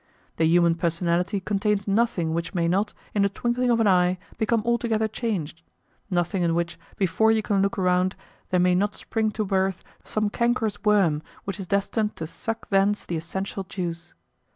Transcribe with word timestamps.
The 0.37 0.47
human 0.47 0.73
personality 0.73 1.39
contains 1.39 1.87
nothing 1.87 2.33
which 2.33 2.55
may 2.55 2.67
not, 2.67 2.91
in 3.13 3.21
the 3.21 3.29
twinkling 3.29 3.69
of 3.69 3.79
an 3.79 3.87
eye, 3.87 4.17
become 4.39 4.63
altogether 4.65 5.07
changed 5.07 5.61
nothing 6.09 6.41
in 6.41 6.55
which, 6.55 6.79
before 6.97 7.29
you 7.31 7.43
can 7.43 7.61
look 7.61 7.77
round, 7.77 8.15
there 8.49 8.59
may 8.59 8.73
not 8.73 8.95
spring 8.95 9.29
to 9.33 9.45
birth 9.45 9.83
some 10.03 10.31
cankerous 10.31 10.83
worm 10.83 11.21
which 11.43 11.59
is 11.59 11.67
destined 11.67 12.15
to 12.15 12.25
suck 12.25 12.67
thence 12.71 13.05
the 13.05 13.15
essential 13.15 13.63
juice. 13.63 14.15